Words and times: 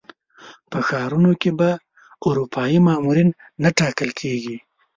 په 0.71 0.79
ښارونو 0.87 1.31
کې 1.41 1.51
به 1.59 1.69
اروپایي 2.27 2.79
مامورین 2.87 3.29
نه 3.63 3.69
ټاکل 3.79 4.09
کېږي. 4.19 4.57